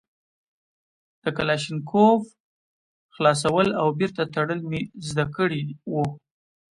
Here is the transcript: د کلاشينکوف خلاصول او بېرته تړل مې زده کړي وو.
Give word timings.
د 1.23 1.25
کلاشينکوف 1.37 2.21
خلاصول 3.15 3.67
او 3.81 3.87
بېرته 3.99 4.21
تړل 4.35 4.59
مې 4.69 4.81
زده 5.07 5.25
کړي 5.35 5.61
وو. 5.91 6.05